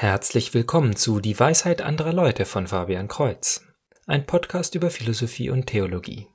Herzlich 0.00 0.54
willkommen 0.54 0.96
zu 0.96 1.20
Die 1.20 1.38
Weisheit 1.38 1.82
anderer 1.82 2.14
Leute 2.14 2.46
von 2.46 2.66
Fabian 2.66 3.06
Kreuz, 3.06 3.66
ein 4.06 4.24
Podcast 4.24 4.74
über 4.74 4.88
Philosophie 4.88 5.50
und 5.50 5.66
Theologie. 5.66 6.26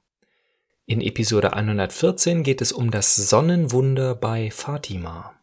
In 0.86 1.02
Episode 1.02 1.54
114 1.54 2.44
geht 2.44 2.62
es 2.62 2.72
um 2.72 2.92
das 2.92 3.16
Sonnenwunder 3.16 4.14
bei 4.14 4.52
Fatima. 4.52 5.34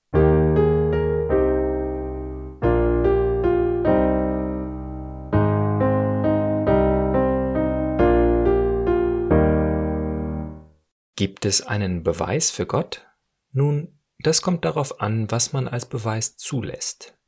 Gibt 11.17 11.45
es 11.45 11.67
einen 11.67 12.05
Beweis 12.05 12.53
für 12.53 12.67
Gott? 12.67 13.05
Nun, 13.51 13.99
das 14.21 14.43
kommt 14.43 14.65
darauf 14.65 15.01
an, 15.01 15.29
was 15.29 15.53
man 15.53 15.67
als 15.67 15.87
Beweis 15.87 16.37
zulässt. 16.37 17.19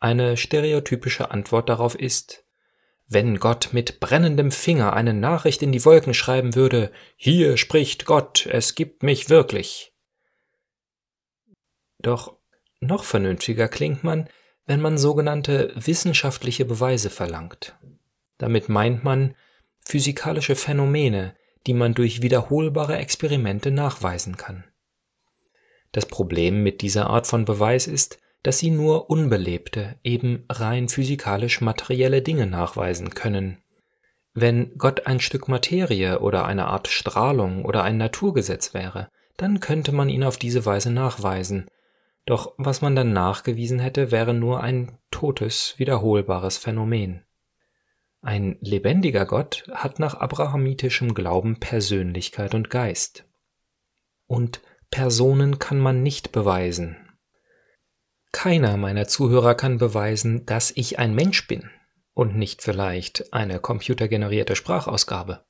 Eine 0.00 0.36
stereotypische 0.36 1.30
Antwort 1.30 1.68
darauf 1.68 1.94
ist, 1.94 2.44
wenn 3.08 3.38
Gott 3.38 3.70
mit 3.72 4.00
brennendem 4.00 4.50
Finger 4.50 4.92
eine 4.92 5.14
Nachricht 5.14 5.62
in 5.62 5.72
die 5.72 5.84
Wolken 5.84 6.14
schreiben 6.14 6.54
würde, 6.54 6.92
hier 7.16 7.56
spricht 7.56 8.04
Gott, 8.04 8.46
es 8.46 8.74
gibt 8.74 9.02
mich 9.02 9.30
wirklich. 9.30 9.92
Doch 11.98 12.36
noch 12.80 13.04
vernünftiger 13.04 13.66
klingt 13.68 14.04
man, 14.04 14.28
wenn 14.66 14.80
man 14.80 14.98
sogenannte 14.98 15.72
wissenschaftliche 15.74 16.64
Beweise 16.64 17.10
verlangt. 17.10 17.76
Damit 18.36 18.68
meint 18.68 19.02
man 19.02 19.34
physikalische 19.80 20.54
Phänomene, 20.54 21.34
die 21.66 21.74
man 21.74 21.94
durch 21.94 22.22
wiederholbare 22.22 22.98
Experimente 22.98 23.70
nachweisen 23.70 24.36
kann. 24.36 24.64
Das 25.92 26.06
Problem 26.06 26.62
mit 26.62 26.82
dieser 26.82 27.08
Art 27.08 27.26
von 27.26 27.46
Beweis 27.46 27.86
ist, 27.86 28.18
dass 28.48 28.60
sie 28.60 28.70
nur 28.70 29.10
unbelebte, 29.10 29.96
eben 30.02 30.46
rein 30.48 30.88
physikalisch 30.88 31.60
materielle 31.60 32.22
Dinge 32.22 32.46
nachweisen 32.46 33.10
können. 33.10 33.58
Wenn 34.32 34.78
Gott 34.78 35.06
ein 35.06 35.20
Stück 35.20 35.48
Materie 35.48 36.20
oder 36.20 36.46
eine 36.46 36.64
Art 36.64 36.88
Strahlung 36.88 37.66
oder 37.66 37.84
ein 37.84 37.98
Naturgesetz 37.98 38.72
wäre, 38.72 39.10
dann 39.36 39.60
könnte 39.60 39.92
man 39.92 40.08
ihn 40.08 40.24
auf 40.24 40.38
diese 40.38 40.64
Weise 40.64 40.90
nachweisen, 40.90 41.66
doch 42.24 42.54
was 42.56 42.80
man 42.80 42.96
dann 42.96 43.12
nachgewiesen 43.12 43.80
hätte, 43.80 44.12
wäre 44.12 44.32
nur 44.32 44.62
ein 44.62 44.96
totes, 45.10 45.74
wiederholbares 45.76 46.56
Phänomen. 46.56 47.26
Ein 48.22 48.56
lebendiger 48.62 49.26
Gott 49.26 49.70
hat 49.74 49.98
nach 49.98 50.14
abrahamitischem 50.14 51.12
Glauben 51.12 51.60
Persönlichkeit 51.60 52.54
und 52.54 52.70
Geist. 52.70 53.26
Und 54.26 54.62
Personen 54.90 55.58
kann 55.58 55.78
man 55.78 56.02
nicht 56.02 56.32
beweisen, 56.32 56.96
keiner 58.32 58.76
meiner 58.76 59.08
Zuhörer 59.08 59.54
kann 59.54 59.78
beweisen, 59.78 60.46
dass 60.46 60.70
ich 60.70 60.98
ein 60.98 61.14
Mensch 61.14 61.46
bin 61.46 61.70
und 62.14 62.36
nicht 62.36 62.62
vielleicht 62.62 63.32
eine 63.32 63.60
computergenerierte 63.60 64.56
Sprachausgabe. 64.56 65.44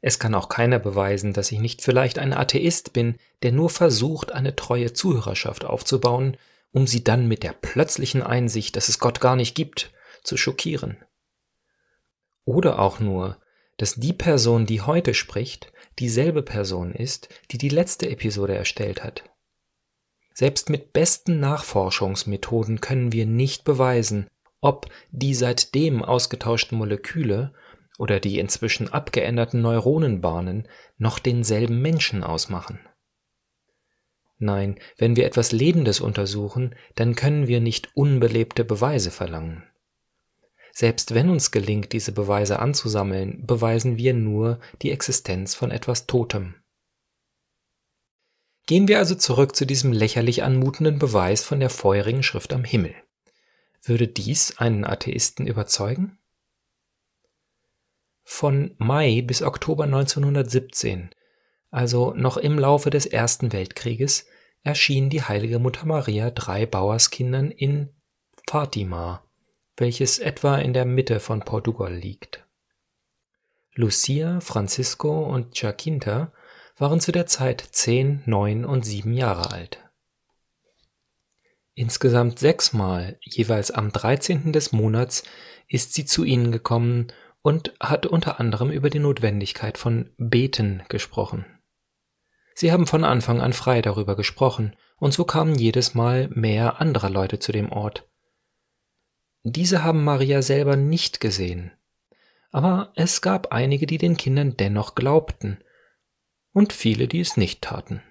Es 0.00 0.18
kann 0.18 0.34
auch 0.34 0.48
keiner 0.48 0.78
beweisen, 0.78 1.32
dass 1.32 1.50
ich 1.50 1.58
nicht 1.58 1.82
vielleicht 1.82 2.18
ein 2.18 2.32
Atheist 2.32 2.92
bin, 2.92 3.16
der 3.42 3.52
nur 3.52 3.70
versucht, 3.70 4.32
eine 4.32 4.54
treue 4.54 4.92
Zuhörerschaft 4.92 5.64
aufzubauen, 5.64 6.36
um 6.72 6.86
sie 6.86 7.02
dann 7.02 7.26
mit 7.26 7.42
der 7.42 7.52
plötzlichen 7.52 8.22
Einsicht, 8.22 8.76
dass 8.76 8.88
es 8.88 8.98
Gott 8.98 9.20
gar 9.20 9.34
nicht 9.34 9.54
gibt, 9.54 9.92
zu 10.22 10.36
schockieren. 10.36 10.98
Oder 12.44 12.78
auch 12.78 13.00
nur, 13.00 13.38
dass 13.76 13.94
die 13.94 14.12
Person, 14.12 14.66
die 14.66 14.82
heute 14.82 15.14
spricht, 15.14 15.72
dieselbe 15.98 16.42
Person 16.42 16.92
ist, 16.92 17.28
die 17.50 17.58
die 17.58 17.68
letzte 17.68 18.08
Episode 18.08 18.54
erstellt 18.54 19.02
hat. 19.02 19.24
Selbst 20.38 20.70
mit 20.70 20.92
besten 20.92 21.40
Nachforschungsmethoden 21.40 22.80
können 22.80 23.10
wir 23.10 23.26
nicht 23.26 23.64
beweisen, 23.64 24.28
ob 24.60 24.86
die 25.10 25.34
seitdem 25.34 26.00
ausgetauschten 26.00 26.78
Moleküle 26.78 27.52
oder 27.98 28.20
die 28.20 28.38
inzwischen 28.38 28.88
abgeänderten 28.88 29.60
Neuronenbahnen 29.62 30.68
noch 30.96 31.18
denselben 31.18 31.82
Menschen 31.82 32.22
ausmachen. 32.22 32.78
Nein, 34.38 34.78
wenn 34.96 35.16
wir 35.16 35.26
etwas 35.26 35.50
Lebendes 35.50 36.00
untersuchen, 36.00 36.76
dann 36.94 37.16
können 37.16 37.48
wir 37.48 37.58
nicht 37.58 37.88
unbelebte 37.96 38.64
Beweise 38.64 39.10
verlangen. 39.10 39.64
Selbst 40.70 41.14
wenn 41.14 41.30
uns 41.30 41.50
gelingt, 41.50 41.92
diese 41.92 42.12
Beweise 42.12 42.60
anzusammeln, 42.60 43.44
beweisen 43.44 43.96
wir 43.96 44.14
nur 44.14 44.60
die 44.82 44.92
Existenz 44.92 45.56
von 45.56 45.72
etwas 45.72 46.06
Totem. 46.06 46.54
Gehen 48.68 48.86
wir 48.86 48.98
also 48.98 49.14
zurück 49.14 49.56
zu 49.56 49.64
diesem 49.64 49.92
lächerlich 49.92 50.42
anmutenden 50.42 50.98
Beweis 50.98 51.42
von 51.42 51.58
der 51.58 51.70
feurigen 51.70 52.22
Schrift 52.22 52.52
am 52.52 52.64
Himmel. 52.64 52.94
Würde 53.82 54.06
dies 54.06 54.58
einen 54.58 54.84
Atheisten 54.84 55.46
überzeugen? 55.46 56.18
Von 58.24 58.74
Mai 58.76 59.22
bis 59.22 59.40
Oktober 59.40 59.84
1917, 59.84 61.08
also 61.70 62.12
noch 62.12 62.36
im 62.36 62.58
Laufe 62.58 62.90
des 62.90 63.06
Ersten 63.06 63.54
Weltkrieges, 63.54 64.26
erschien 64.62 65.08
die 65.08 65.22
heilige 65.22 65.58
Mutter 65.58 65.86
Maria 65.86 66.30
drei 66.30 66.66
Bauerskindern 66.66 67.50
in 67.50 67.88
Fatima, 68.46 69.24
welches 69.78 70.18
etwa 70.18 70.58
in 70.58 70.74
der 70.74 70.84
Mitte 70.84 71.20
von 71.20 71.40
Portugal 71.40 71.94
liegt. 71.94 72.46
Lucia, 73.72 74.40
Francisco 74.40 75.24
und 75.24 75.58
Jacinta 75.58 76.34
waren 76.78 77.00
zu 77.00 77.12
der 77.12 77.26
Zeit 77.26 77.60
zehn, 77.72 78.22
neun 78.24 78.64
und 78.64 78.84
sieben 78.84 79.12
Jahre 79.12 79.50
alt. 79.50 79.78
Insgesamt 81.74 82.38
sechsmal, 82.38 83.18
jeweils 83.20 83.70
am 83.70 83.92
13. 83.92 84.52
des 84.52 84.72
Monats, 84.72 85.22
ist 85.68 85.94
sie 85.94 86.04
zu 86.04 86.24
ihnen 86.24 86.50
gekommen 86.50 87.12
und 87.42 87.72
hat 87.80 88.06
unter 88.06 88.40
anderem 88.40 88.70
über 88.70 88.90
die 88.90 88.98
Notwendigkeit 88.98 89.78
von 89.78 90.10
Beten 90.16 90.82
gesprochen. 90.88 91.46
Sie 92.54 92.72
haben 92.72 92.86
von 92.88 93.04
Anfang 93.04 93.40
an 93.40 93.52
frei 93.52 93.82
darüber 93.82 94.16
gesprochen, 94.16 94.74
und 94.96 95.14
so 95.14 95.24
kamen 95.24 95.54
jedes 95.54 95.94
Mal 95.94 96.28
mehr 96.28 96.80
andere 96.80 97.08
Leute 97.08 97.38
zu 97.38 97.52
dem 97.52 97.70
Ort. 97.70 98.08
Diese 99.44 99.84
haben 99.84 100.02
Maria 100.02 100.42
selber 100.42 100.74
nicht 100.74 101.20
gesehen, 101.20 101.70
aber 102.50 102.92
es 102.96 103.22
gab 103.22 103.52
einige, 103.52 103.86
die 103.86 103.98
den 103.98 104.16
Kindern 104.16 104.56
dennoch 104.56 104.96
glaubten 104.96 105.58
und 106.58 106.72
viele, 106.72 107.06
die 107.06 107.20
es 107.20 107.36
nicht 107.36 107.62
taten. 107.62 108.02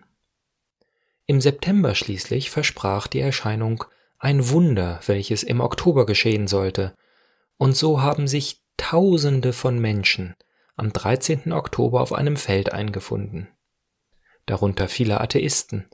Im 1.26 1.42
September 1.42 1.94
schließlich 1.96 2.50
versprach 2.50 3.08
die 3.08 3.20
Erscheinung 3.20 3.84
ein 4.20 4.50
Wunder, 4.50 5.02
welches 5.06 5.44
im 5.44 5.60
Oktober 5.60 6.06
geschehen 6.06 6.48
sollte, 6.48 6.96
und 7.58 7.76
so 7.76 8.02
haben 8.02 8.28
sich 8.28 8.64
Tausende 8.78 9.52
von 9.52 9.80
Menschen 9.80 10.36
am 10.78 10.94
13. 10.94 11.52
Oktober 11.52 12.00
auf 12.00 12.14
einem 12.14 12.38
Feld 12.38 12.72
eingefunden, 12.72 13.50
darunter 14.46 14.88
viele 14.88 15.20
Atheisten, 15.20 15.90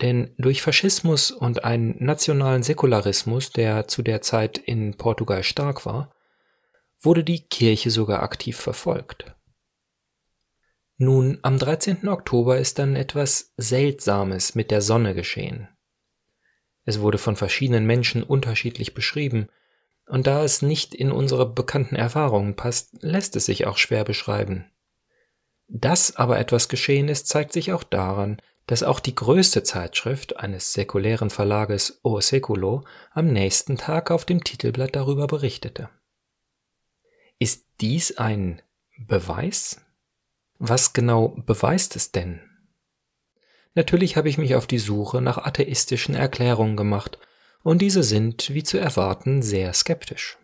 denn 0.00 0.32
durch 0.38 0.62
Faschismus 0.62 1.30
und 1.30 1.64
einen 1.64 2.02
nationalen 2.02 2.62
Säkularismus, 2.62 3.50
der 3.50 3.86
zu 3.86 4.00
der 4.02 4.22
Zeit 4.22 4.56
in 4.56 4.96
Portugal 4.96 5.42
stark 5.42 5.84
war, 5.84 6.14
wurde 7.00 7.22
die 7.22 7.46
Kirche 7.48 7.90
sogar 7.90 8.22
aktiv 8.22 8.56
verfolgt. 8.56 9.34
Nun, 11.02 11.38
am 11.40 11.58
13. 11.58 12.08
Oktober 12.08 12.58
ist 12.58 12.78
dann 12.78 12.94
etwas 12.94 13.54
Seltsames 13.56 14.54
mit 14.54 14.70
der 14.70 14.82
Sonne 14.82 15.14
geschehen. 15.14 15.66
Es 16.84 17.00
wurde 17.00 17.16
von 17.16 17.36
verschiedenen 17.36 17.86
Menschen 17.86 18.22
unterschiedlich 18.22 18.92
beschrieben, 18.92 19.48
und 20.04 20.26
da 20.26 20.44
es 20.44 20.60
nicht 20.60 20.94
in 20.94 21.10
unsere 21.10 21.50
bekannten 21.50 21.96
Erfahrungen 21.96 22.54
passt, 22.54 23.02
lässt 23.02 23.34
es 23.34 23.46
sich 23.46 23.66
auch 23.66 23.78
schwer 23.78 24.04
beschreiben. 24.04 24.70
Dass 25.68 26.16
aber 26.16 26.38
etwas 26.38 26.68
geschehen 26.68 27.08
ist, 27.08 27.28
zeigt 27.28 27.54
sich 27.54 27.72
auch 27.72 27.82
daran, 27.82 28.36
dass 28.66 28.82
auch 28.82 29.00
die 29.00 29.14
größte 29.14 29.62
Zeitschrift 29.62 30.36
eines 30.36 30.74
säkulären 30.74 31.30
Verlages 31.30 31.98
O 32.02 32.20
Seculo 32.20 32.84
am 33.12 33.28
nächsten 33.28 33.78
Tag 33.78 34.10
auf 34.10 34.26
dem 34.26 34.44
Titelblatt 34.44 34.94
darüber 34.94 35.28
berichtete. 35.28 35.88
Ist 37.38 37.64
dies 37.80 38.18
ein 38.18 38.60
Beweis? 38.98 39.80
Was 40.62 40.92
genau 40.92 41.28
beweist 41.46 41.96
es 41.96 42.12
denn? 42.12 42.42
Natürlich 43.74 44.18
habe 44.18 44.28
ich 44.28 44.36
mich 44.36 44.54
auf 44.54 44.66
die 44.66 44.78
Suche 44.78 45.22
nach 45.22 45.38
atheistischen 45.38 46.14
Erklärungen 46.14 46.76
gemacht, 46.76 47.18
und 47.62 47.80
diese 47.80 48.02
sind, 48.02 48.52
wie 48.52 48.62
zu 48.62 48.76
erwarten, 48.76 49.40
sehr 49.40 49.72
skeptisch. 49.72 50.36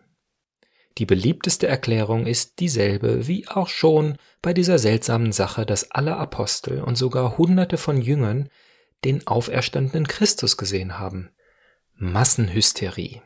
Die 0.96 1.04
beliebteste 1.04 1.66
Erklärung 1.66 2.26
ist 2.26 2.60
dieselbe 2.60 3.26
wie 3.26 3.46
auch 3.46 3.68
schon 3.68 4.16
bei 4.40 4.54
dieser 4.54 4.78
seltsamen 4.78 5.32
Sache, 5.32 5.66
dass 5.66 5.90
alle 5.90 6.16
Apostel 6.16 6.80
und 6.80 6.96
sogar 6.96 7.36
Hunderte 7.36 7.76
von 7.76 8.00
Jüngern 8.00 8.48
den 9.04 9.26
auferstandenen 9.26 10.08
Christus 10.08 10.56
gesehen 10.56 10.98
haben. 10.98 11.28
Massenhysterie. 11.92 13.20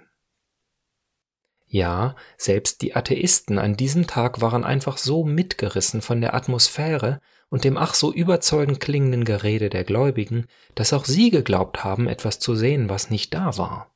Ja, 1.73 2.17
selbst 2.37 2.83
die 2.83 2.97
Atheisten 2.97 3.57
an 3.57 3.77
diesem 3.77 4.09
Tag 4.09 4.41
waren 4.41 4.65
einfach 4.65 4.99
so 4.99 5.23
mitgerissen 5.23 6.03
von 6.03 6.21
der 6.21 6.35
Atmosphäre 6.35 7.21
und 7.49 7.63
dem 7.63 7.77
ach 7.77 7.95
so 7.95 8.13
überzeugend 8.13 8.81
klingenden 8.81 9.25
Gerede 9.25 9.71
der 9.71 9.85
Gläubigen, 9.85 10.49
dass 10.75 10.93
auch 10.93 11.05
sie 11.05 11.31
geglaubt 11.31 11.85
haben, 11.85 12.09
etwas 12.09 12.41
zu 12.41 12.57
sehen, 12.57 12.89
was 12.89 13.09
nicht 13.09 13.33
da 13.35 13.57
war. 13.57 13.95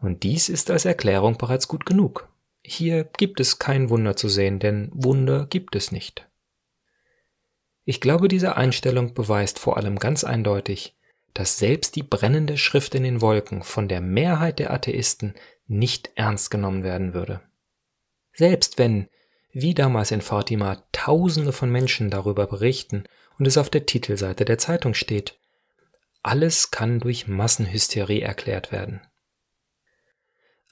Und 0.00 0.22
dies 0.22 0.48
ist 0.48 0.70
als 0.70 0.84
Erklärung 0.84 1.36
bereits 1.36 1.66
gut 1.66 1.84
genug. 1.84 2.28
Hier 2.62 3.02
gibt 3.02 3.40
es 3.40 3.58
kein 3.58 3.90
Wunder 3.90 4.14
zu 4.14 4.28
sehen, 4.28 4.60
denn 4.60 4.90
Wunder 4.92 5.46
gibt 5.46 5.74
es 5.74 5.90
nicht. 5.90 6.28
Ich 7.84 8.00
glaube, 8.00 8.28
diese 8.28 8.56
Einstellung 8.56 9.14
beweist 9.14 9.58
vor 9.58 9.78
allem 9.78 9.98
ganz 9.98 10.22
eindeutig, 10.22 10.95
dass 11.36 11.58
selbst 11.58 11.96
die 11.96 12.02
brennende 12.02 12.56
Schrift 12.56 12.94
in 12.94 13.02
den 13.02 13.20
Wolken 13.20 13.62
von 13.62 13.88
der 13.88 14.00
Mehrheit 14.00 14.58
der 14.58 14.72
Atheisten 14.72 15.34
nicht 15.66 16.10
ernst 16.14 16.50
genommen 16.50 16.82
werden 16.82 17.12
würde. 17.12 17.42
Selbst 18.32 18.78
wenn, 18.78 19.08
wie 19.52 19.74
damals 19.74 20.12
in 20.12 20.22
Fatima, 20.22 20.82
Tausende 20.92 21.52
von 21.52 21.70
Menschen 21.70 22.08
darüber 22.08 22.46
berichten 22.46 23.04
und 23.38 23.46
es 23.46 23.58
auf 23.58 23.68
der 23.68 23.84
Titelseite 23.84 24.46
der 24.46 24.56
Zeitung 24.56 24.94
steht, 24.94 25.38
alles 26.22 26.70
kann 26.70 27.00
durch 27.00 27.28
Massenhysterie 27.28 28.22
erklärt 28.22 28.72
werden. 28.72 29.02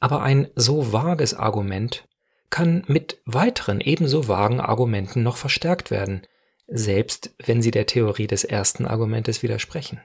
Aber 0.00 0.22
ein 0.22 0.48
so 0.54 0.94
vages 0.94 1.34
Argument 1.34 2.08
kann 2.48 2.84
mit 2.86 3.20
weiteren 3.26 3.82
ebenso 3.82 4.28
vagen 4.28 4.60
Argumenten 4.60 5.22
noch 5.22 5.36
verstärkt 5.36 5.90
werden, 5.90 6.22
selbst 6.66 7.34
wenn 7.44 7.60
sie 7.60 7.70
der 7.70 7.84
Theorie 7.84 8.26
des 8.26 8.44
ersten 8.44 8.86
Argumentes 8.86 9.42
widersprechen. 9.42 10.00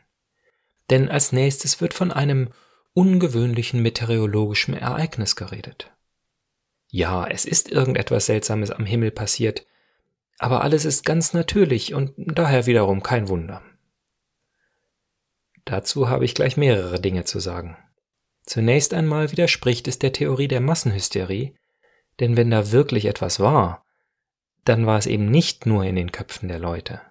Denn 0.90 1.10
als 1.10 1.32
nächstes 1.32 1.82
wird 1.82 1.94
von 1.94 2.12
einem 2.12 2.50
ungewöhnlichen 2.94 3.82
meteorologischen 3.82 4.74
Ereignis 4.74 5.36
geredet. 5.36 5.92
Ja, 6.92 7.28
es 7.28 7.46
ist 7.46 7.72
irgendetwas 7.72 8.26
Seltsames 8.26 8.72
am 8.72 8.86
Himmel 8.86 9.12
passiert, 9.12 9.66
aber 10.40 10.64
alles 10.64 10.86
ist 10.86 11.06
ganz 11.06 11.34
natürlich 11.34 11.94
und 11.94 12.14
daher 12.18 12.66
wiederum 12.66 13.04
kein 13.04 13.28
Wunder. 13.28 13.62
Dazu 15.66 16.10
habe 16.10 16.26
ich 16.26 16.34
gleich 16.34 16.58
mehrere 16.58 17.00
Dinge 17.00 17.26
zu 17.26 17.40
sagen. 17.40 17.78
Zunächst 18.44 18.96
einmal 18.96 19.32
widerspricht 19.32 19.88
es 19.88 20.00
der 20.00 20.14
Theorie 20.14 20.48
der 20.48 20.62
Massenhysterie, 20.62 21.54
denn 22.20 22.36
wenn 22.36 22.50
da 22.50 22.72
wirklich 22.72 23.06
etwas 23.06 23.40
war, 23.40 23.86
dann 24.66 24.88
war 24.88 24.98
es 24.98 25.06
eben 25.06 25.30
nicht 25.30 25.68
nur 25.68 25.84
in 25.84 25.96
den 25.96 26.12
Köpfen 26.12 26.48
der 26.48 26.60
Leute. 26.60 27.02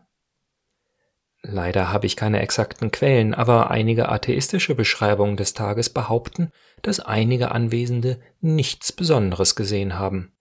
Leider 1.50 1.90
habe 1.92 2.06
ich 2.06 2.14
keine 2.14 2.40
exakten 2.40 2.90
Quellen, 2.90 3.32
aber 3.32 3.70
einige 3.70 4.10
atheistische 4.10 4.74
Beschreibungen 4.74 5.38
des 5.38 5.54
Tages 5.54 5.88
behaupten, 5.88 6.52
dass 6.82 7.00
einige 7.00 7.52
Anwesende 7.52 8.20
nichts 8.40 8.92
Besonderes 8.92 9.56
gesehen 9.56 9.98
haben. 9.98 10.32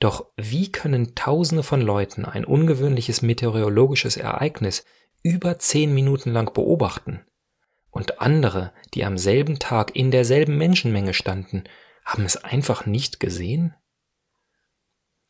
Doch 0.00 0.26
wie 0.36 0.72
können 0.72 1.14
Tausende 1.14 1.62
von 1.62 1.82
Leuten 1.82 2.24
ein 2.24 2.44
ungewöhnliches 2.44 3.20
meteorologisches 3.20 4.16
Ereignis 4.16 4.84
über 5.22 5.58
zehn 5.58 5.92
Minuten 5.92 6.32
lang 6.32 6.52
beobachten? 6.54 7.24
und 7.94 8.20
andere, 8.20 8.72
die 8.92 9.04
am 9.04 9.16
selben 9.16 9.58
Tag 9.60 9.94
in 9.94 10.10
derselben 10.10 10.58
Menschenmenge 10.58 11.14
standen, 11.14 11.64
haben 12.04 12.24
es 12.24 12.36
einfach 12.36 12.86
nicht 12.86 13.20
gesehen? 13.20 13.74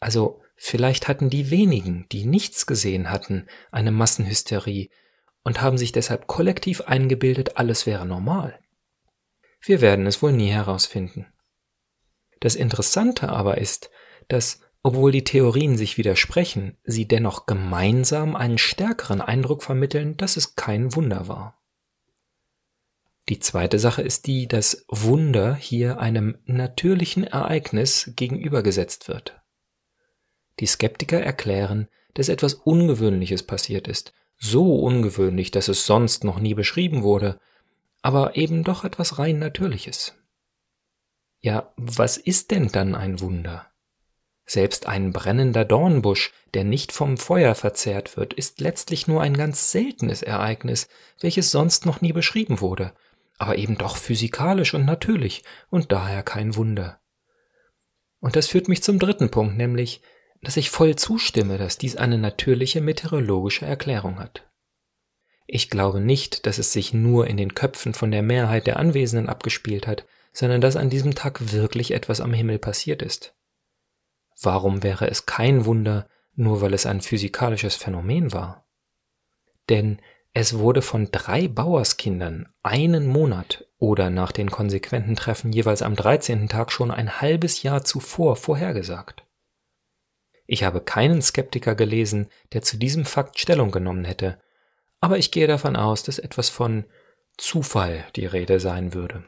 Also 0.01 0.41
vielleicht 0.57 1.09
hatten 1.09 1.31
die 1.31 1.51
wenigen, 1.51 2.07
die 2.11 2.25
nichts 2.25 2.67
gesehen 2.67 3.11
hatten, 3.11 3.47
eine 3.71 3.91
Massenhysterie 3.91 4.91
und 5.43 5.61
haben 5.61 5.79
sich 5.79 5.93
deshalb 5.93 6.27
kollektiv 6.27 6.81
eingebildet, 6.83 7.57
alles 7.57 7.87
wäre 7.87 8.07
normal. 8.07 8.59
Wir 9.61 9.81
werden 9.81 10.07
es 10.07 10.23
wohl 10.23 10.33
nie 10.33 10.51
herausfinden. 10.51 11.27
Das 12.41 12.55
Interessante 12.55 13.31
aber 13.31 13.59
ist, 13.59 13.91
dass, 14.29 14.61
obwohl 14.83 15.13
die 15.13 15.25
Theorien 15.25 15.77
sich 15.77 15.97
widersprechen, 15.97 16.77
sie 16.85 17.09
dennoch 17.09 17.47
gemeinsam 17.47 18.37
einen 18.37 18.59
stärkeren 18.59 19.21
Eindruck 19.21 19.63
vermitteln, 19.63 20.17
dass 20.17 20.37
es 20.37 20.57
kein 20.57 20.95
Wunder 20.95 21.29
war. 21.29 21.63
Die 23.31 23.39
zweite 23.39 23.79
Sache 23.79 24.03
ist 24.03 24.27
die, 24.27 24.47
dass 24.47 24.85
Wunder 24.89 25.55
hier 25.55 25.99
einem 25.99 26.37
natürlichen 26.45 27.25
Ereignis 27.25 28.13
gegenübergesetzt 28.17 29.09
wird. 29.09 29.41
Die 30.61 30.67
Skeptiker 30.67 31.21
erklären, 31.21 31.89
dass 32.15 32.29
etwas 32.29 32.55
Ungewöhnliches 32.55 33.43
passiert 33.43 33.89
ist, 33.89 34.13
so 34.39 34.77
ungewöhnlich, 34.77 35.51
dass 35.51 35.69
es 35.69 35.87
sonst 35.87 36.25
noch 36.25 36.39
nie 36.39 36.55
beschrieben 36.55 37.03
wurde, 37.03 37.41
aber 38.03 38.37
eben 38.37 38.65
doch 38.65 38.85
etwas 38.85 39.19
rein 39.19 39.39
Natürliches. 39.39 40.15
Ja, 41.41 41.73
was 41.77 42.17
ist 42.17 42.51
denn 42.51 42.69
dann 42.69 42.95
ein 42.95 43.21
Wunder? 43.21 43.67
Selbst 44.47 44.87
ein 44.87 45.13
brennender 45.13 45.65
Dornbusch, 45.65 46.33
der 46.53 46.65
nicht 46.65 46.93
vom 46.93 47.17
Feuer 47.17 47.55
verzehrt 47.55 48.17
wird, 48.17 48.35
ist 48.35 48.61
letztlich 48.61 49.07
nur 49.07 49.23
ein 49.23 49.37
ganz 49.37 49.73
seltenes 49.73 50.23
Ereignis, 50.23 50.89
welches 51.21 51.51
sonst 51.51 51.87
noch 51.87 52.01
nie 52.01 52.13
beschrieben 52.13 52.61
wurde 52.61 52.93
aber 53.39 53.59
eben 53.59 53.77
doch 53.77 53.97
physikalisch 53.97 54.75
und 54.75 54.85
natürlich 54.85 55.43
und 55.71 55.93
daher 55.93 56.23
kein 56.23 56.57
Wunder. 56.57 57.01
Und 58.21 58.37
das 58.37 58.47
führt 58.49 58.69
mich 58.69 58.83
zum 58.83 58.99
dritten 58.99 59.31
Punkt, 59.31 59.57
nämlich, 59.57 60.01
dass 60.45 60.57
ich 60.57 60.71
voll 60.71 60.97
zustimme, 60.97 61.59
dass 61.59 61.79
dies 61.79 61.97
eine 61.97 62.19
natürliche 62.19 62.81
meteorologische 62.81 63.67
Erklärung 63.67 64.19
hat. 64.19 64.47
Ich 65.47 65.71
glaube 65.71 66.01
nicht, 66.01 66.47
dass 66.47 66.59
es 66.59 66.73
sich 66.73 66.95
nur 66.95 67.27
in 67.27 67.37
den 67.37 67.55
Köpfen 67.55 67.95
von 67.95 68.11
der 68.11 68.23
Mehrheit 68.23 68.67
der 68.67 68.79
Anwesenden 68.79 69.29
abgespielt 69.29 69.87
hat, 69.87 70.07
sondern 70.33 70.61
dass 70.61 70.77
an 70.77 70.91
diesem 70.91 71.15
Tag 71.15 71.53
wirklich 71.53 71.93
etwas 71.93 72.21
am 72.21 72.33
Himmel 72.33 72.59
passiert 72.59 73.03
ist. 73.03 73.35
Warum 74.41 74.83
wäre 74.83 75.09
es 75.09 75.27
kein 75.27 75.65
Wunder, 75.65 76.09
nur 76.35 76.61
weil 76.61 76.75
es 76.75 76.87
ein 76.87 77.01
physikalisches 77.01 77.77
Phänomen 77.77 78.33
war? 78.33 78.67
Denn 79.69 80.01
es 80.33 80.59
wurde 80.59 80.83
von 80.83 81.11
drei 81.13 81.47
Bauerskindern 81.47 82.49
einen 82.65 83.07
Monat 83.07 83.69
oder 83.79 84.11
nach 84.11 84.33
den 84.33 84.51
konsequenten 84.51 85.15
Treffen 85.15 85.53
jeweils 85.53 85.83
am 85.83 85.95
13. 85.95 86.49
Tag 86.49 86.73
schon 86.73 86.91
ein 86.91 87.21
halbes 87.21 87.63
Jahr 87.63 87.85
zuvor 87.85 88.35
vorhergesagt. 88.35 89.24
Ich 90.47 90.65
habe 90.65 90.81
keinen 90.81 91.23
Skeptiker 91.23 91.75
gelesen, 91.75 92.29
der 92.53 92.63
zu 92.63 92.77
diesem 92.77 93.05
Fakt 93.05 93.39
Stellung 93.39 93.71
genommen 93.71 94.05
hätte, 94.05 94.39
aber 95.01 95.19
ich 95.19 95.31
gehe 95.31 95.47
davon 95.47 95.77
aus, 95.77 96.03
dass 96.03 96.19
etwas 96.19 96.49
von 96.49 96.85
Zufall 97.37 98.07
die 98.17 98.27
Rede 98.27 98.61
sein 98.61 98.95
würde. 98.95 99.25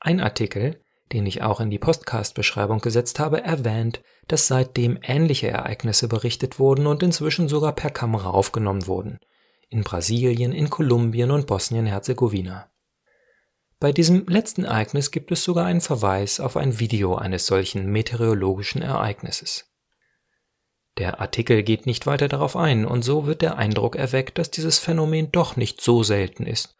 Ein 0.00 0.20
Artikel, 0.20 0.80
den 1.12 1.26
ich 1.26 1.42
auch 1.42 1.60
in 1.60 1.70
die 1.70 1.78
Postcast-Beschreibung 1.78 2.80
gesetzt 2.80 3.18
habe, 3.18 3.42
erwähnt, 3.42 4.02
dass 4.26 4.48
seitdem 4.48 4.98
ähnliche 5.02 5.48
Ereignisse 5.48 6.08
berichtet 6.08 6.58
wurden 6.58 6.86
und 6.86 7.02
inzwischen 7.02 7.48
sogar 7.48 7.74
per 7.74 7.90
Kamera 7.90 8.30
aufgenommen 8.30 8.86
wurden. 8.86 9.18
In 9.68 9.82
Brasilien, 9.82 10.52
in 10.52 10.70
Kolumbien 10.70 11.30
und 11.30 11.46
Bosnien-Herzegowina. 11.46 12.70
Bei 13.84 13.92
diesem 13.92 14.24
letzten 14.28 14.64
Ereignis 14.64 15.10
gibt 15.10 15.30
es 15.30 15.44
sogar 15.44 15.66
einen 15.66 15.82
Verweis 15.82 16.40
auf 16.40 16.56
ein 16.56 16.78
Video 16.80 17.16
eines 17.16 17.44
solchen 17.44 17.92
meteorologischen 17.92 18.80
Ereignisses. 18.80 19.70
Der 20.96 21.20
Artikel 21.20 21.62
geht 21.62 21.84
nicht 21.84 22.06
weiter 22.06 22.28
darauf 22.28 22.56
ein, 22.56 22.86
und 22.86 23.02
so 23.02 23.26
wird 23.26 23.42
der 23.42 23.58
Eindruck 23.58 23.94
erweckt, 23.94 24.38
dass 24.38 24.50
dieses 24.50 24.78
Phänomen 24.78 25.32
doch 25.32 25.56
nicht 25.56 25.82
so 25.82 26.02
selten 26.02 26.46
ist 26.46 26.74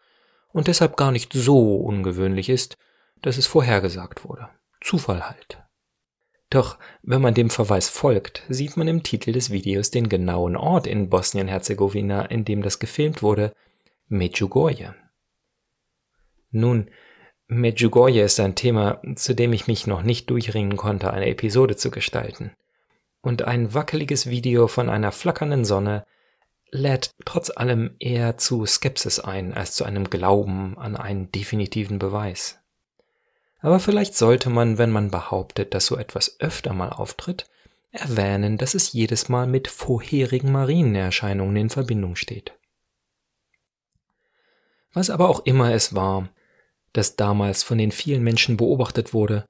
und 0.51 0.65
deshalb 0.65 0.97
gar 0.97 1.11
nicht 1.11 1.31
so 1.31 1.75
ungewöhnlich 1.75 2.49
ist, 2.49 2.75
dass 3.21 3.37
es 3.37 3.45
vorhergesagt 3.45 4.25
wurde. 4.25 4.49
Zufall 4.81 5.29
halt. 5.29 5.59
Doch 6.49 6.79
wenn 7.03 7.21
man 7.21 7.35
dem 7.35 7.51
Verweis 7.51 7.87
folgt, 7.87 8.41
sieht 8.49 8.77
man 8.77 8.87
im 8.87 9.03
Titel 9.03 9.31
des 9.31 9.51
Videos 9.51 9.91
den 9.91 10.09
genauen 10.09 10.55
Ort 10.55 10.87
in 10.87 11.11
Bosnien-Herzegowina, 11.11 12.25
in 12.25 12.45
dem 12.45 12.63
das 12.63 12.79
gefilmt 12.79 13.21
wurde, 13.21 13.53
Medjugorje. 14.07 14.95
Nun, 16.55 16.89
Medjugorje 17.47 18.23
ist 18.23 18.39
ein 18.39 18.55
Thema, 18.55 19.01
zu 19.15 19.35
dem 19.35 19.51
ich 19.51 19.67
mich 19.67 19.87
noch 19.87 20.03
nicht 20.03 20.29
durchringen 20.29 20.77
konnte, 20.77 21.11
eine 21.11 21.27
Episode 21.27 21.75
zu 21.75 21.91
gestalten. 21.91 22.51
Und 23.21 23.41
ein 23.41 23.73
wackeliges 23.73 24.29
Video 24.29 24.69
von 24.69 24.89
einer 24.89 25.11
flackernden 25.11 25.65
Sonne 25.65 26.05
lädt 26.71 27.11
trotz 27.25 27.49
allem 27.49 27.97
eher 27.99 28.37
zu 28.37 28.65
Skepsis 28.65 29.19
ein 29.19 29.53
als 29.53 29.73
zu 29.73 29.83
einem 29.83 30.09
Glauben 30.09 30.77
an 30.77 30.95
einen 30.95 31.29
definitiven 31.29 31.99
Beweis. 31.99 32.57
Aber 33.59 33.81
vielleicht 33.81 34.15
sollte 34.15 34.49
man, 34.49 34.77
wenn 34.77 34.91
man 34.91 35.11
behauptet, 35.11 35.73
dass 35.73 35.87
so 35.87 35.97
etwas 35.97 36.39
öfter 36.39 36.71
mal 36.71 36.89
auftritt, 36.89 37.49
erwähnen, 37.91 38.57
dass 38.57 38.75
es 38.75 38.93
jedes 38.93 39.27
Mal 39.27 39.45
mit 39.45 39.67
vorherigen 39.67 40.53
Marienerscheinungen 40.53 41.57
in 41.57 41.69
Verbindung 41.69 42.15
steht. 42.15 42.57
Was 44.93 45.09
aber 45.09 45.27
auch 45.27 45.45
immer 45.45 45.73
es 45.73 45.93
war, 45.93 46.29
das 46.97 47.15
damals 47.15 47.63
von 47.63 47.77
den 47.77 47.91
vielen 47.91 48.23
Menschen 48.23 48.57
beobachtet 48.57 49.13
wurde, 49.13 49.45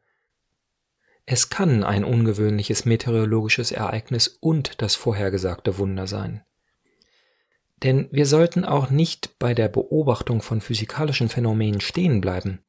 es 1.26 1.50
kann 1.50 1.84
ein 1.84 2.04
ungewöhnliches 2.04 2.86
meteorologisches 2.86 3.72
Ereignis 3.72 4.28
und 4.28 4.82
das 4.82 4.96
vorhergesagte 4.96 5.78
Wunder 5.80 6.06
sein. 6.06 6.44
Denn 7.84 8.08
wir 8.12 8.26
sollten 8.26 8.64
auch 8.64 8.90
nicht 8.90 9.38
bei 9.40 9.54
der 9.54 9.68
Beobachtung 9.68 10.42
von 10.42 10.62
physikalischen 10.62 11.30
Phänomenen 11.30 11.82
stehen 11.82 12.22
bleiben, 12.22 12.64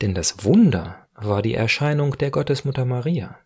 denn 0.00 0.14
das 0.14 0.44
Wunder 0.44 1.08
war 1.14 1.42
die 1.42 1.54
Erscheinung 1.54 2.16
der 2.18 2.30
Gottesmutter 2.30 2.84
Maria. 2.84 3.38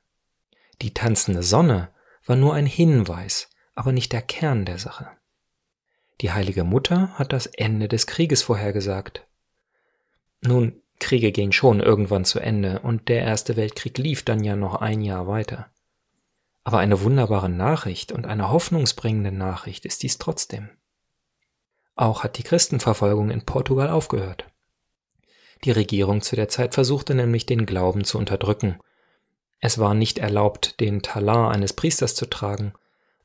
Die 0.83 0.93
tanzende 0.93 1.43
Sonne 1.43 1.89
war 2.27 2.37
nur 2.37 2.55
ein 2.55 2.67
Hinweis, 2.67 3.49
aber 3.75 3.93
nicht 3.93 4.13
der 4.13 4.23
Kern 4.23 4.67
der 4.67 4.79
Sache. 4.79 5.09
Die 6.21 6.31
heilige 6.31 6.65
Mutter 6.65 7.19
hat 7.19 7.33
das 7.33 7.47
Ende 7.47 7.89
des 7.89 8.07
Krieges 8.07 8.43
vorhergesagt. 8.43 9.27
Nun, 10.43 10.83
Kriege 10.99 11.33
gehen 11.33 11.53
schon 11.53 11.81
irgendwann 11.81 12.25
zu 12.25 12.39
Ende, 12.39 12.81
und 12.81 13.09
der 13.09 13.23
Erste 13.23 13.57
Weltkrieg 13.57 13.99
lief 13.99 14.23
dann 14.25 14.45
ja 14.45 14.55
noch 14.55 14.77
ein 14.77 15.01
Jahr 15.01 15.27
weiter. 15.27 15.69
Aber 16.65 16.79
eine 16.79 17.03
wunderbare 17.03 17.49
Nachricht 17.49 18.13
und 18.13 18.27
eine 18.27 18.51
hoffnungsbringende 18.51 19.33
Nachricht 19.33 19.85
ist 19.85 20.03
dies 20.03 20.19
trotzdem. 20.19 20.71
Auch 21.97 22.23
hat 22.23 22.39
die 22.39 22.45
Christenverfolgung 22.45 23.31
in 23.31 23.45
Portugal 23.45 23.91
aufgehört. 23.91 24.47
Die 25.65 25.73
Regierung 25.73 26.23
zu 26.23 26.37
der 26.37 26.49
Zeit 26.49 26.75
versuchte 26.75 27.15
nämlich 27.15 27.47
den 27.47 27.67
Glauben 27.67 28.05
zu 28.05 28.19
unterdrücken. 28.19 28.79
Es 29.61 29.79
war 29.79 29.95
nicht 29.95 30.19
erlaubt, 30.19 30.81
den 30.81 31.03
Talar 31.03 31.51
eines 31.51 31.73
Priesters 31.73 32.15
zu 32.15 32.27
tragen, 32.27 32.73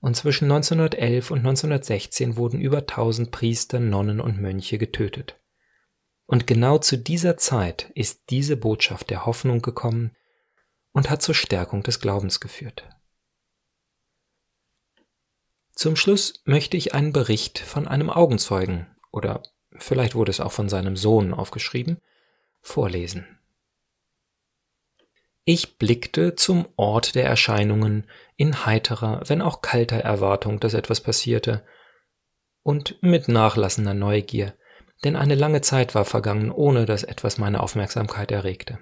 und 0.02 0.16
zwischen 0.16 0.46
1911 0.46 1.32
und 1.32 1.40
1916 1.40 2.38
wurden 2.38 2.62
über 2.62 2.80
1000 2.80 3.32
Priester, 3.32 3.80
Nonnen 3.80 4.20
und 4.20 4.40
Mönche 4.40 4.78
getötet. 4.78 5.36
Und 6.28 6.46
genau 6.46 6.78
zu 6.78 6.98
dieser 6.98 7.38
Zeit 7.38 7.90
ist 7.96 8.30
diese 8.30 8.58
Botschaft 8.58 9.10
der 9.10 9.26
Hoffnung 9.26 9.62
gekommen 9.62 10.16
und 10.92 11.10
hat 11.10 11.22
zur 11.22 11.34
Stärkung 11.34 11.84
des 11.84 12.00
Glaubens 12.02 12.40
geführt. 12.40 12.88
Zum 15.74 15.96
Schluss 15.96 16.42
möchte 16.44 16.76
ich 16.76 16.94
einen 16.94 17.14
Bericht 17.14 17.60
von 17.60 17.88
einem 17.88 18.10
Augenzeugen, 18.10 18.88
oder 19.12 19.44
vielleicht 19.78 20.16
wurde 20.16 20.32
es 20.32 20.40
auch 20.40 20.52
von 20.52 20.70
seinem 20.70 20.98
Sohn 20.98 21.34
aufgeschrieben, 21.34 22.02
vorlesen. 22.62 23.26
Ich 25.46 25.78
blickte 25.78 26.36
zum 26.36 26.68
Ort 26.76 27.16
der 27.16 27.26
Erscheinungen 27.26 28.10
in 28.36 28.66
heiterer, 28.66 29.22
wenn 29.28 29.42
auch 29.42 29.62
kalter 29.62 29.98
Erwartung, 29.98 30.60
dass 30.60 30.74
etwas 30.74 31.00
passierte, 31.00 31.64
und 32.64 33.02
mit 33.02 33.30
nachlassender 33.30 33.94
Neugier, 33.94 34.58
denn 35.04 35.16
eine 35.16 35.36
lange 35.36 35.62
Zeit 35.62 35.96
war 35.96 36.06
vergangen, 36.06 36.51
ohne 36.51 36.86
dass 36.86 37.04
etwas 37.04 37.38
meine 37.38 37.62
Aufmerksamkeit 37.62 38.32
erregte. 38.32 38.80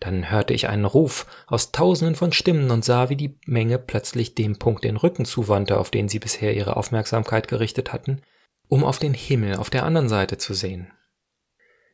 Dann 0.00 0.30
hörte 0.30 0.52
ich 0.52 0.68
einen 0.68 0.84
Ruf 0.84 1.26
aus 1.46 1.72
tausenden 1.72 2.16
von 2.16 2.32
Stimmen 2.32 2.70
und 2.70 2.84
sah, 2.84 3.08
wie 3.08 3.16
die 3.16 3.38
Menge 3.46 3.78
plötzlich 3.78 4.34
dem 4.34 4.58
Punkt 4.58 4.84
den 4.84 4.96
Rücken 4.96 5.24
zuwandte, 5.24 5.78
auf 5.78 5.90
den 5.90 6.08
sie 6.08 6.18
bisher 6.18 6.54
ihre 6.54 6.76
Aufmerksamkeit 6.76 7.48
gerichtet 7.48 7.92
hatten, 7.92 8.22
um 8.68 8.84
auf 8.84 8.98
den 8.98 9.14
Himmel 9.14 9.56
auf 9.56 9.70
der 9.70 9.84
anderen 9.84 10.08
Seite 10.08 10.38
zu 10.38 10.54
sehen. 10.54 10.92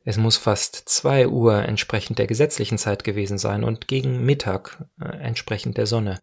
Es 0.04 0.16
muss 0.16 0.36
fast 0.36 0.88
zwei 0.88 1.28
Uhr 1.28 1.62
entsprechend 1.62 2.18
der 2.18 2.26
gesetzlichen 2.26 2.76
Zeit 2.76 3.04
gewesen 3.04 3.38
sein 3.38 3.62
und 3.62 3.86
gegen 3.86 4.24
Mittag 4.24 4.84
äh, 5.00 5.04
entsprechend 5.04 5.76
der 5.76 5.86
Sonne. 5.86 6.18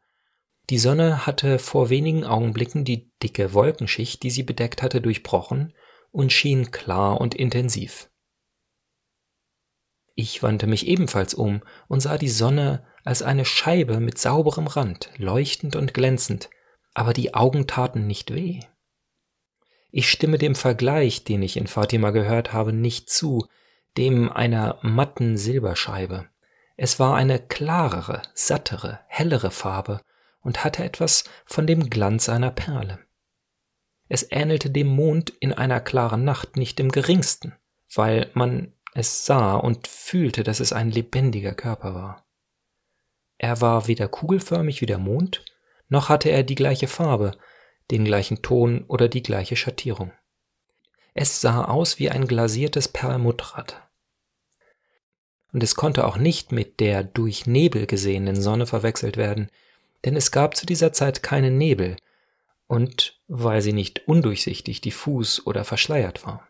Die 0.69 0.79
Sonne 0.79 1.25
hatte 1.25 1.59
vor 1.59 1.89
wenigen 1.89 2.25
Augenblicken 2.25 2.83
die 2.83 3.09
dicke 3.23 3.53
Wolkenschicht, 3.53 4.21
die 4.21 4.29
sie 4.29 4.43
bedeckt 4.43 4.81
hatte, 4.81 4.99
durchbrochen 4.99 5.73
und 6.11 6.31
schien 6.31 6.71
klar 6.71 7.19
und 7.21 7.35
intensiv. 7.35 8.09
Ich 10.15 10.43
wandte 10.43 10.67
mich 10.67 10.87
ebenfalls 10.87 11.33
um 11.33 11.61
und 11.87 12.01
sah 12.01 12.17
die 12.17 12.29
Sonne 12.29 12.85
als 13.05 13.21
eine 13.21 13.45
Scheibe 13.45 13.99
mit 13.99 14.17
sauberem 14.17 14.67
Rand, 14.67 15.11
leuchtend 15.17 15.75
und 15.75 15.93
glänzend, 15.93 16.49
aber 16.93 17.13
die 17.13 17.33
Augen 17.33 17.67
taten 17.67 18.05
nicht 18.05 18.33
weh. 18.33 18.59
Ich 19.91 20.09
stimme 20.09 20.37
dem 20.37 20.55
Vergleich, 20.55 21.23
den 21.23 21.41
ich 21.41 21.57
in 21.57 21.67
Fatima 21.67 22.11
gehört 22.11 22.53
habe, 22.53 22.73
nicht 22.73 23.09
zu, 23.09 23.47
dem 23.97 24.31
einer 24.31 24.77
matten 24.81 25.37
Silberscheibe. 25.37 26.27
Es 26.75 26.99
war 26.99 27.15
eine 27.15 27.39
klarere, 27.39 28.21
sattere, 28.33 28.99
hellere 29.07 29.51
Farbe 29.51 30.01
und 30.41 30.63
hatte 30.63 30.83
etwas 30.83 31.23
von 31.45 31.65
dem 31.65 31.89
Glanz 31.89 32.29
einer 32.29 32.51
Perle. 32.51 32.99
Es 34.09 34.29
ähnelte 34.31 34.69
dem 34.71 34.87
Mond 34.87 35.29
in 35.39 35.53
einer 35.53 35.79
klaren 35.79 36.23
Nacht 36.25 36.57
nicht 36.57 36.79
im 36.79 36.91
geringsten, 36.91 37.53
weil 37.93 38.29
man 38.33 38.73
es 38.95 39.25
sah 39.25 39.55
und 39.55 39.87
fühlte, 39.87 40.43
dass 40.43 40.59
es 40.59 40.73
ein 40.73 40.89
lebendiger 40.89 41.53
Körper 41.53 41.93
war. 41.93 42.25
Er 43.37 43.61
war 43.61 43.87
weder 43.87 44.07
kugelförmig 44.07 44.81
wie 44.81 44.87
der 44.87 44.97
Mond, 44.97 45.45
noch 45.87 46.09
hatte 46.09 46.29
er 46.29 46.43
die 46.43 46.55
gleiche 46.55 46.87
Farbe, 46.87 47.37
den 47.91 48.03
gleichen 48.03 48.41
Ton 48.41 48.83
oder 48.87 49.07
die 49.07 49.23
gleiche 49.23 49.55
Schattierung. 49.55 50.11
Es 51.13 51.39
sah 51.39 51.65
aus 51.65 51.99
wie 51.99 52.09
ein 52.09 52.27
glasiertes 52.27 52.87
Perlmuttrad. 52.87 53.87
Und 55.51 55.63
es 55.63 55.75
konnte 55.75 56.05
auch 56.05 56.17
nicht 56.17 56.51
mit 56.51 56.79
der 56.79 57.03
durch 57.03 57.47
Nebel 57.47 57.87
gesehenen 57.87 58.39
Sonne 58.39 58.67
verwechselt 58.67 59.17
werden, 59.17 59.49
denn 60.05 60.15
es 60.15 60.31
gab 60.31 60.55
zu 60.55 60.65
dieser 60.65 60.93
Zeit 60.93 61.23
keinen 61.23 61.57
Nebel, 61.57 61.97
und 62.67 63.18
weil 63.29 63.61
sie 63.61 63.73
nicht 63.73 64.07
undurchsichtig, 64.07 64.81
diffus 64.81 65.45
oder 65.45 65.63
verschleiert 65.63 66.25
war. 66.25 66.47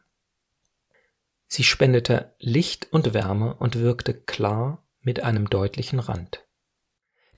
Sie 1.48 1.64
spendete 1.64 2.34
Licht 2.40 2.88
und 2.92 3.14
Wärme 3.14 3.56
und 3.56 3.76
wirkte 3.76 4.14
klar 4.14 4.88
mit 5.02 5.22
einem 5.22 5.50
deutlichen 5.50 6.00
Rand. 6.00 6.46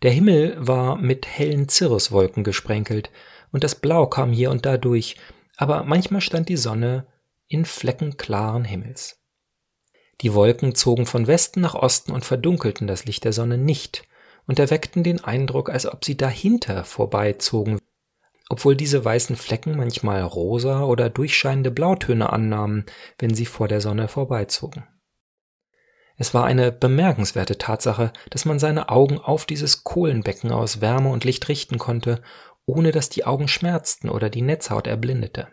Der 0.04 0.12
Himmel 0.12 0.56
war 0.60 0.96
mit 0.96 1.28
hellen 1.28 1.68
Cirruswolken 1.68 2.44
gesprenkelt, 2.44 3.10
und 3.52 3.64
das 3.64 3.76
Blau 3.76 4.06
kam 4.06 4.32
hier 4.32 4.52
und 4.52 4.66
da 4.66 4.78
durch, 4.78 5.18
aber 5.58 5.84
manchmal 5.84 6.22
stand 6.22 6.48
die 6.48 6.58
Sonne 6.58 7.08
in 7.48 7.66
Flecken 7.66 8.18
klaren 8.18 8.64
Himmels. 8.64 9.22
Die 10.22 10.34
Wolken 10.34 10.76
zogen 10.76 11.06
von 11.06 11.28
Westen 11.28 11.62
nach 11.62 11.74
Osten 11.74 12.12
und 12.12 12.26
verdunkelten 12.26 12.88
das 12.88 13.06
Licht 13.06 13.24
der 13.24 13.34
Sonne 13.34 13.58
nicht 13.58 14.08
und 14.46 14.60
erweckten 14.60 15.04
den 15.04 15.24
Eindruck, 15.24 15.70
als 15.70 15.86
ob 15.86 16.06
sie 16.06 16.16
dahinter 16.16 16.84
vorbeizogen 16.84 17.80
obwohl 18.52 18.76
diese 18.76 19.06
weißen 19.06 19.38
Flecken 19.38 19.78
manchmal 19.78 20.22
rosa 20.24 20.84
oder 20.84 21.10
durchscheinende 21.10 21.72
Blautöne 21.72 22.34
annahmen, 22.34 22.86
wenn 23.18 23.34
sie 23.34 23.46
vor 23.46 23.70
der 23.70 23.80
Sonne 23.80 24.10
vorbeizogen. 24.10 24.84
Es 26.18 26.34
war 26.34 26.44
eine 26.44 26.74
bemerkenswerte 26.74 27.58
Tatsache, 27.58 28.12
dass 28.30 28.44
man 28.44 28.60
seine 28.60 28.90
Augen 28.90 29.20
auf 29.20 29.46
dieses 29.46 29.86
Kohlenbecken 29.86 30.52
aus 30.52 30.82
Wärme 30.82 31.08
und 31.12 31.24
Licht 31.24 31.48
richten 31.48 31.78
konnte, 31.78 32.22
ohne 32.66 32.92
dass 32.92 33.08
die 33.08 33.24
Augen 33.24 33.48
schmerzten 33.48 34.10
oder 34.10 34.30
die 34.30 34.42
Netzhaut 34.42 34.86
erblindete. 34.86 35.48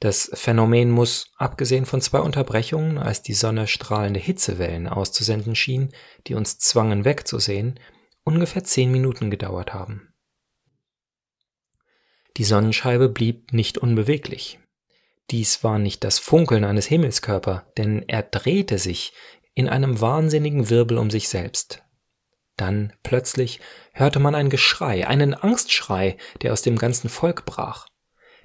Das 0.00 0.32
Phänomen 0.34 0.90
muss, 0.90 1.30
abgesehen 1.36 1.86
von 1.86 2.00
zwei 2.00 2.18
Unterbrechungen, 2.18 2.98
als 2.98 3.22
die 3.22 3.34
Sonne 3.34 3.68
strahlende 3.68 4.18
Hitzewellen 4.18 4.88
auszusenden 4.88 5.54
schien, 5.54 5.92
die 6.26 6.34
uns 6.34 6.58
zwangen 6.58 7.04
wegzusehen, 7.04 7.78
ungefähr 8.24 8.64
zehn 8.64 8.90
Minuten 8.90 9.30
gedauert 9.30 9.72
haben. 9.72 10.09
Die 12.36 12.44
Sonnenscheibe 12.44 13.08
blieb 13.08 13.52
nicht 13.52 13.78
unbeweglich. 13.78 14.58
Dies 15.30 15.62
war 15.62 15.78
nicht 15.78 16.02
das 16.04 16.18
Funkeln 16.18 16.64
eines 16.64 16.86
Himmelskörper, 16.86 17.70
denn 17.76 18.04
er 18.08 18.22
drehte 18.22 18.78
sich 18.78 19.12
in 19.54 19.68
einem 19.68 20.00
wahnsinnigen 20.00 20.70
Wirbel 20.70 20.98
um 20.98 21.10
sich 21.10 21.28
selbst. 21.28 21.82
Dann 22.56 22.92
plötzlich 23.02 23.60
hörte 23.92 24.18
man 24.18 24.34
ein 24.34 24.50
Geschrei, 24.50 25.06
einen 25.06 25.34
Angstschrei, 25.34 26.16
der 26.42 26.52
aus 26.52 26.62
dem 26.62 26.76
ganzen 26.76 27.08
Volk 27.08 27.46
brach. 27.46 27.86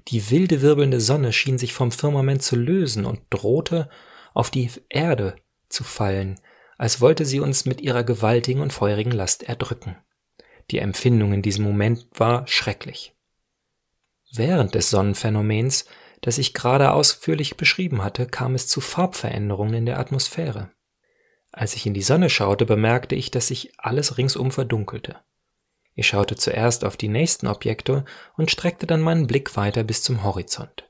Die 0.07 0.29
wilde 0.29 0.61
wirbelnde 0.61 1.01
Sonne 1.01 1.33
schien 1.33 1.57
sich 1.57 1.73
vom 1.73 1.91
Firmament 1.91 2.43
zu 2.43 2.55
lösen 2.55 3.05
und 3.05 3.21
drohte 3.29 3.89
auf 4.33 4.51
die 4.51 4.69
Erde 4.89 5.35
zu 5.69 5.83
fallen, 5.83 6.39
als 6.77 7.01
wollte 7.01 7.25
sie 7.25 7.39
uns 7.39 7.65
mit 7.65 7.81
ihrer 7.81 8.03
gewaltigen 8.03 8.61
und 8.61 8.73
feurigen 8.73 9.11
Last 9.11 9.43
erdrücken. 9.43 9.97
Die 10.71 10.79
Empfindung 10.79 11.33
in 11.33 11.41
diesem 11.41 11.63
Moment 11.63 12.07
war 12.13 12.47
schrecklich. 12.47 13.14
Während 14.33 14.75
des 14.75 14.89
Sonnenphänomens, 14.89 15.85
das 16.21 16.37
ich 16.37 16.53
gerade 16.53 16.91
ausführlich 16.91 17.57
beschrieben 17.57 18.03
hatte, 18.03 18.25
kam 18.25 18.55
es 18.55 18.67
zu 18.67 18.81
Farbveränderungen 18.81 19.75
in 19.75 19.85
der 19.85 19.99
Atmosphäre. 19.99 20.71
Als 21.51 21.75
ich 21.75 21.85
in 21.85 21.93
die 21.93 22.01
Sonne 22.01 22.29
schaute, 22.29 22.65
bemerkte 22.65 23.15
ich, 23.15 23.31
dass 23.31 23.47
sich 23.47 23.73
alles 23.77 24.17
ringsum 24.17 24.51
verdunkelte. 24.51 25.17
Ich 25.93 26.07
schaute 26.07 26.35
zuerst 26.35 26.83
auf 26.83 26.97
die 26.97 27.07
nächsten 27.07 27.47
Objekte 27.47 28.03
und 28.35 28.51
streckte 28.51 28.85
dann 28.85 28.99
meinen 28.99 29.27
Blick 29.27 29.55
weiter 29.55 29.83
bis 29.83 30.03
zum 30.03 30.23
Horizont. 30.23 30.89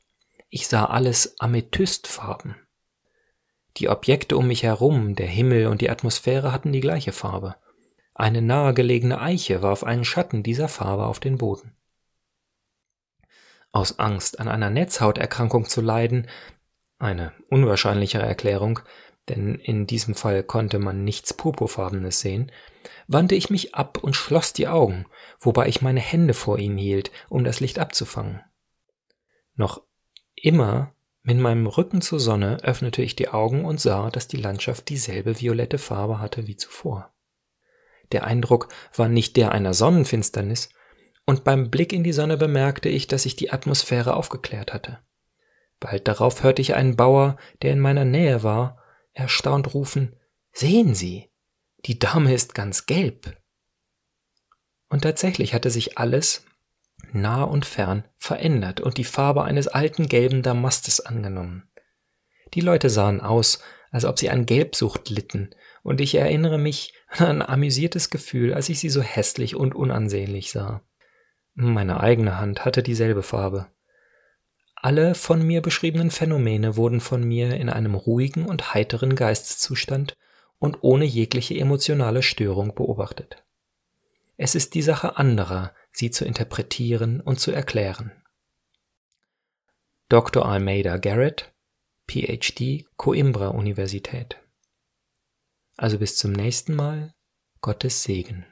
Ich 0.49 0.67
sah 0.67 0.85
alles 0.85 1.39
Amethystfarben. 1.39 2.55
Die 3.77 3.89
Objekte 3.89 4.37
um 4.37 4.47
mich 4.47 4.63
herum, 4.63 5.15
der 5.15 5.27
Himmel 5.27 5.67
und 5.67 5.81
die 5.81 5.89
Atmosphäre 5.89 6.51
hatten 6.51 6.71
die 6.71 6.79
gleiche 6.79 7.11
Farbe. 7.11 7.55
Eine 8.15 8.41
nahegelegene 8.41 9.19
Eiche 9.19 9.61
warf 9.61 9.83
einen 9.83 10.05
Schatten 10.05 10.41
dieser 10.41 10.69
Farbe 10.69 11.05
auf 11.05 11.19
den 11.19 11.37
Boden. 11.37 11.75
Aus 13.75 13.99
Angst, 13.99 14.39
an 14.39 14.47
einer 14.47 14.69
Netzhauterkrankung 14.69 15.65
zu 15.65 15.81
leiden, 15.81 16.29
eine 16.97 17.33
unwahrscheinlichere 17.49 18.23
Erklärung, 18.23 18.79
denn 19.27 19.55
in 19.55 19.85
diesem 19.85 20.15
Fall 20.15 20.43
konnte 20.43 20.79
man 20.79 21.03
nichts 21.03 21.33
Purpurfarbenes 21.33 22.21
sehen, 22.21 22.53
wandte 23.09 23.35
ich 23.35 23.49
mich 23.49 23.75
ab 23.75 23.97
und 24.01 24.15
schloss 24.15 24.53
die 24.53 24.69
Augen, 24.69 25.07
wobei 25.41 25.67
ich 25.67 25.81
meine 25.81 25.99
Hände 25.99 26.33
vor 26.33 26.57
ihnen 26.57 26.77
hielt, 26.77 27.11
um 27.27 27.43
das 27.43 27.59
Licht 27.59 27.77
abzufangen. 27.77 28.39
Noch 29.55 29.81
immer 30.35 30.93
mit 31.21 31.37
meinem 31.37 31.67
Rücken 31.67 31.99
zur 31.99 32.21
Sonne 32.21 32.59
öffnete 32.63 33.01
ich 33.01 33.17
die 33.17 33.27
Augen 33.27 33.65
und 33.65 33.81
sah, 33.81 34.09
dass 34.09 34.29
die 34.29 34.37
Landschaft 34.37 34.87
dieselbe 34.87 35.41
violette 35.41 35.79
Farbe 35.79 36.21
hatte 36.21 36.47
wie 36.47 36.55
zuvor. 36.55 37.13
Der 38.13 38.23
Eindruck 38.23 38.69
war 38.95 39.09
nicht 39.09 39.35
der 39.35 39.51
einer 39.51 39.73
Sonnenfinsternis, 39.73 40.69
und 41.25 41.43
beim 41.43 41.71
Blick 41.71 41.93
in 41.93 42.03
die 42.03 42.13
Sonne 42.13 42.37
bemerkte 42.37 42.89
ich, 42.89 43.07
dass 43.07 43.23
sich 43.23 43.35
die 43.35 43.51
Atmosphäre 43.51 44.15
aufgeklärt 44.15 44.73
hatte. 44.73 44.99
Bald 45.79 46.07
darauf 46.07 46.43
hörte 46.43 46.61
ich 46.61 46.75
einen 46.75 46.95
Bauer, 46.95 47.37
der 47.61 47.71
in 47.71 47.79
meiner 47.79 48.05
Nähe 48.05 48.43
war, 48.43 48.81
erstaunt 49.13 49.73
rufen, 49.73 50.15
Sehen 50.57 50.95
Sie, 50.95 51.29
die 51.85 51.99
Dame 51.99 52.33
ist 52.33 52.55
ganz 52.55 52.85
gelb. 52.85 53.35
Und 54.87 55.01
tatsächlich 55.01 55.53
hatte 55.53 55.69
sich 55.69 55.97
alles, 55.97 56.45
nah 57.11 57.43
und 57.43 57.65
fern, 57.65 58.05
verändert 58.17 58.79
und 58.79 58.97
die 58.97 59.03
Farbe 59.03 59.43
eines 59.43 59.67
alten 59.67 60.07
gelben 60.07 60.43
Damastes 60.43 61.01
angenommen. 61.01 61.69
Die 62.53 62.61
Leute 62.61 62.89
sahen 62.89 63.19
aus, 63.19 63.61
als 63.91 64.05
ob 64.05 64.17
sie 64.17 64.29
an 64.29 64.45
Gelbsucht 64.45 65.09
litten, 65.09 65.49
und 65.83 65.99
ich 65.99 66.15
erinnere 66.15 66.57
mich 66.57 66.93
an 67.09 67.41
ein 67.41 67.49
amüsiertes 67.49 68.09
Gefühl, 68.09 68.53
als 68.53 68.69
ich 68.69 68.79
sie 68.79 68.89
so 68.89 69.01
hässlich 69.01 69.57
und 69.57 69.75
unansehnlich 69.75 70.51
sah. 70.51 70.87
Meine 71.57 72.01
eigene 72.01 72.37
Hand 72.37 72.65
hatte 72.65 72.83
dieselbe 72.83 73.23
Farbe. 73.23 73.67
Alle 74.75 75.15
von 75.15 75.41
mir 75.41 75.61
beschriebenen 75.61 76.11
Phänomene 76.11 76.75
wurden 76.75 76.99
von 76.99 77.23
mir 77.23 77.55
in 77.55 77.69
einem 77.69 77.95
ruhigen 77.95 78.45
und 78.45 78.73
heiteren 78.73 79.15
Geisteszustand 79.15 80.17
und 80.59 80.79
ohne 80.81 81.05
jegliche 81.05 81.57
emotionale 81.57 82.23
Störung 82.23 82.75
beobachtet. 82.75 83.43
Es 84.35 84.53
ist 84.53 84.73
die 84.73 84.81
Sache 84.81 85.15
anderer, 85.15 85.73
sie 85.93 86.11
zu 86.11 86.25
interpretieren 86.25 87.21
und 87.21 87.39
zu 87.39 87.51
erklären. 87.51 88.11
Dr. 90.09 90.45
Almeida 90.45 90.97
Garrett, 90.97 91.53
PhD, 92.07 92.85
Coimbra 92.97 93.47
Universität. 93.47 94.37
Also 95.77 95.99
bis 95.99 96.17
zum 96.17 96.33
nächsten 96.33 96.75
Mal, 96.75 97.13
Gottes 97.61 98.03
Segen. 98.03 98.45